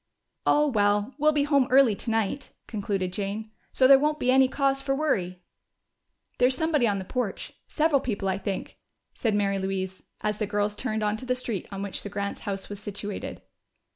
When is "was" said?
12.67-12.79